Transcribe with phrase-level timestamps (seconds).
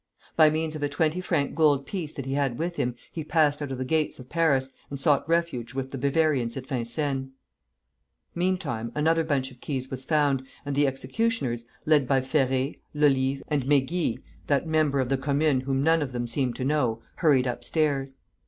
[0.35, 3.61] By means of a twenty franc gold piece that he had with him, he passed
[3.61, 7.29] out of the gates of Paris, and sought refuge with the Bavarians at Vincennes.
[8.33, 13.65] Meantime another bunch of keys was found, and the executioners, led by Ferré, Lolive, and
[13.65, 14.17] Mégy,
[14.47, 18.15] that member of the Commune whom none of them seemed to know, hurried upstairs.